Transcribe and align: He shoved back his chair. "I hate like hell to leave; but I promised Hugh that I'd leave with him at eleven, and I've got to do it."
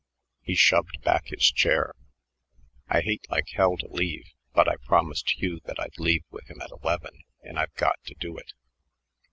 He 0.41 0.55
shoved 0.55 0.97
back 1.03 1.27
his 1.27 1.45
chair. 1.51 1.93
"I 2.87 3.01
hate 3.01 3.27
like 3.29 3.49
hell 3.53 3.77
to 3.77 3.87
leave; 3.87 4.25
but 4.51 4.67
I 4.67 4.77
promised 4.77 5.37
Hugh 5.39 5.59
that 5.65 5.79
I'd 5.79 5.99
leave 5.99 6.23
with 6.31 6.49
him 6.49 6.59
at 6.59 6.71
eleven, 6.71 7.21
and 7.43 7.59
I've 7.59 7.75
got 7.75 8.03
to 8.05 8.15
do 8.15 8.35
it." 8.35 8.51